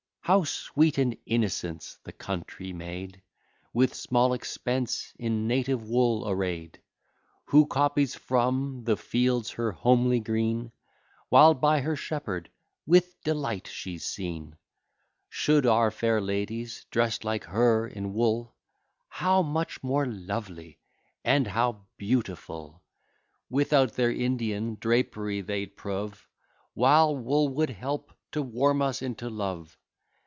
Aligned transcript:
How 0.23 0.45
sweet 0.45 0.97
and 0.97 1.17
innocent's 1.25 1.97
the 2.05 2.13
country 2.13 2.71
maid, 2.71 3.21
With 3.73 3.93
small 3.93 4.31
expense 4.31 5.11
in 5.19 5.45
native 5.45 5.89
wool 5.89 6.29
array'd; 6.29 6.79
Who 7.47 7.67
copies 7.67 8.15
from 8.15 8.85
the 8.85 8.95
fields 8.95 9.49
her 9.51 9.73
homely 9.73 10.21
green, 10.21 10.71
While 11.27 11.53
by 11.53 11.81
her 11.81 11.97
shepherd 11.97 12.49
with 12.85 13.21
delight 13.25 13.67
she's 13.67 14.05
seen! 14.05 14.55
Should 15.27 15.65
our 15.65 15.91
fair 15.91 16.21
ladies 16.21 16.85
dress 16.91 17.25
like 17.25 17.43
her, 17.45 17.85
in 17.85 18.13
wool 18.13 18.55
How 19.09 19.41
much 19.41 19.83
more 19.83 20.05
lovely, 20.05 20.79
and 21.25 21.45
how 21.45 21.87
beautiful, 21.97 22.81
Without 23.49 23.93
their 23.95 24.11
Indian 24.11 24.77
drapery, 24.79 25.41
they'd 25.41 25.75
prove! 25.75 26.25
While 26.73 27.17
wool 27.17 27.49
would 27.49 27.71
help 27.71 28.13
to 28.31 28.41
warm 28.41 28.81
us 28.81 29.01
into 29.01 29.29
love! 29.29 29.77